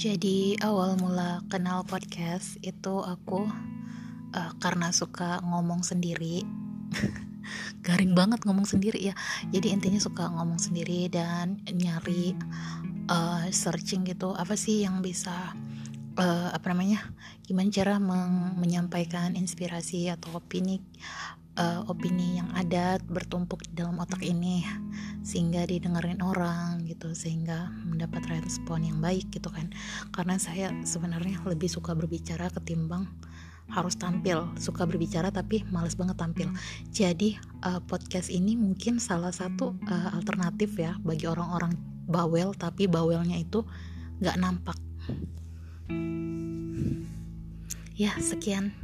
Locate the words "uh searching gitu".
13.12-14.32